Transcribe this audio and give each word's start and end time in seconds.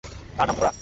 তার 0.37 0.45
নাম 0.47 0.55
জোহরা? 0.57 0.71